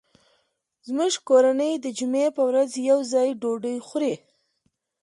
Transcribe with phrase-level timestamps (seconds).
[0.87, 4.13] زموږ کورنۍ د جمعې په ورځ یو ځای ډوډۍ خوري